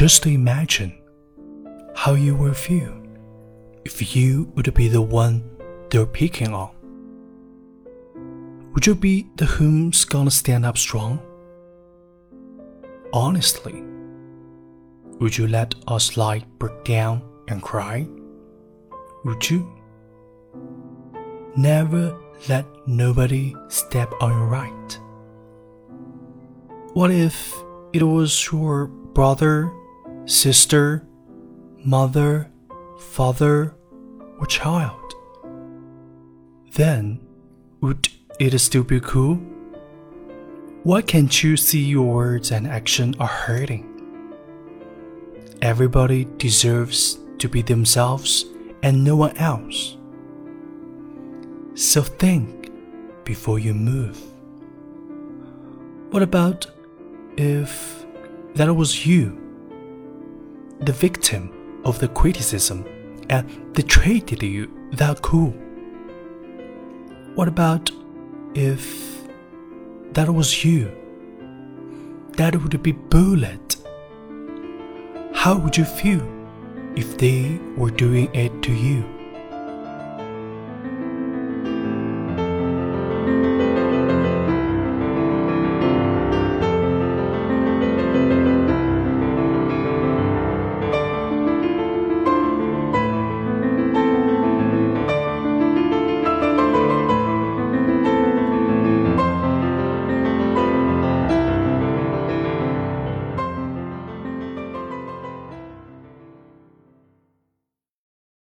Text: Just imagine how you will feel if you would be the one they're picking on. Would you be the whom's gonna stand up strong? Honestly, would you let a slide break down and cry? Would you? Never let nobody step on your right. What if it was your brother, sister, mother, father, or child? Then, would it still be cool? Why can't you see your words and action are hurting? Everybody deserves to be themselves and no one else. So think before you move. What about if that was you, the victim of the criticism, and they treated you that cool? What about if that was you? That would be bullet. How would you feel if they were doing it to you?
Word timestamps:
Just 0.00 0.24
imagine 0.24 0.98
how 1.94 2.14
you 2.14 2.34
will 2.34 2.54
feel 2.54 2.94
if 3.84 4.16
you 4.16 4.50
would 4.54 4.72
be 4.72 4.88
the 4.88 5.02
one 5.02 5.44
they're 5.90 6.06
picking 6.06 6.54
on. 6.54 6.70
Would 8.72 8.86
you 8.86 8.94
be 8.94 9.26
the 9.36 9.44
whom's 9.44 10.06
gonna 10.06 10.30
stand 10.30 10.64
up 10.64 10.78
strong? 10.78 11.20
Honestly, 13.12 13.84
would 15.18 15.36
you 15.36 15.46
let 15.48 15.74
a 15.86 16.00
slide 16.00 16.46
break 16.58 16.82
down 16.84 17.20
and 17.48 17.60
cry? 17.60 18.08
Would 19.26 19.50
you? 19.50 19.70
Never 21.58 22.18
let 22.48 22.64
nobody 22.86 23.54
step 23.68 24.14
on 24.22 24.30
your 24.30 24.46
right. 24.46 24.98
What 26.94 27.10
if 27.10 27.54
it 27.92 28.02
was 28.02 28.50
your 28.50 28.86
brother, 28.86 29.70
sister, 30.26 31.06
mother, 31.84 32.50
father, 32.98 33.74
or 34.38 34.46
child? 34.46 35.14
Then, 36.72 37.20
would 37.80 38.08
it 38.38 38.58
still 38.58 38.84
be 38.84 39.00
cool? 39.00 39.36
Why 40.82 41.02
can't 41.02 41.42
you 41.42 41.56
see 41.56 41.84
your 41.84 42.06
words 42.06 42.52
and 42.52 42.66
action 42.66 43.14
are 43.20 43.26
hurting? 43.26 43.86
Everybody 45.60 46.26
deserves 46.38 47.18
to 47.38 47.48
be 47.48 47.60
themselves 47.60 48.46
and 48.82 49.04
no 49.04 49.16
one 49.16 49.36
else. 49.36 49.96
So 51.74 52.02
think 52.02 52.70
before 53.24 53.58
you 53.58 53.74
move. 53.74 54.18
What 56.10 56.22
about 56.22 56.66
if 57.36 58.04
that 58.54 58.74
was 58.74 59.06
you, 59.06 59.38
the 60.80 60.92
victim 60.92 61.80
of 61.84 61.98
the 61.98 62.08
criticism, 62.08 62.84
and 63.28 63.74
they 63.74 63.82
treated 63.82 64.42
you 64.42 64.70
that 64.92 65.22
cool? 65.22 65.54
What 67.34 67.48
about 67.48 67.90
if 68.54 69.28
that 70.12 70.28
was 70.28 70.64
you? 70.64 70.90
That 72.32 72.56
would 72.56 72.82
be 72.82 72.92
bullet. 72.92 73.76
How 75.34 75.56
would 75.56 75.76
you 75.76 75.84
feel 75.84 76.26
if 76.96 77.18
they 77.18 77.58
were 77.76 77.90
doing 77.90 78.34
it 78.34 78.62
to 78.62 78.72
you? 78.72 79.19